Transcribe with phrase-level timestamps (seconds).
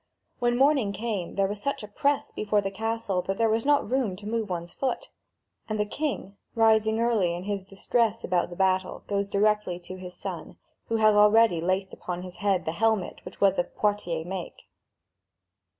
[0.39, 3.87] When morning came, there was such a press before the castle that there was not
[3.87, 5.11] room to move one's foot.
[5.69, 10.15] And the king, rising early in his distress about the battle, goes directly to his
[10.15, 14.63] son, who had already laced upon his head the helmet which was of Poitiers make.